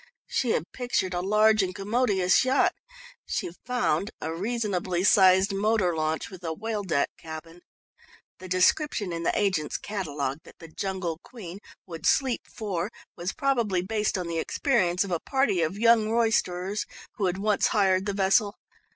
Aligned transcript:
She 0.25 0.53
had 0.53 0.63
pictured 0.73 1.13
a 1.13 1.21
large 1.21 1.61
and 1.61 1.75
commodious 1.75 2.43
yacht; 2.43 2.73
she 3.27 3.51
found 3.67 4.09
a 4.19 4.33
reasonably 4.33 5.03
sized 5.03 5.53
motor 5.53 5.95
launch 5.95 6.31
with 6.31 6.43
a 6.43 6.53
whale 6.55 6.81
deck 6.81 7.11
cabin. 7.19 7.61
The 8.39 8.47
description 8.47 9.13
in 9.13 9.21
the 9.21 9.39
agent's 9.39 9.77
catalogue 9.77 10.39
that 10.43 10.57
the 10.57 10.69
Jungle 10.69 11.19
Queen 11.21 11.59
would 11.85 12.07
"sleep 12.07 12.47
four" 12.47 12.89
was 13.15 13.31
probably 13.31 13.83
based 13.83 14.17
on 14.17 14.25
the 14.25 14.39
experience 14.39 15.03
of 15.03 15.11
a 15.11 15.19
party 15.19 15.61
of 15.61 15.77
young 15.77 16.09
roisterers 16.09 16.87
who 17.17 17.27
had 17.27 17.37
once 17.37 17.67
hired 17.67 18.07
the 18.07 18.13
vessel. 18.13 18.55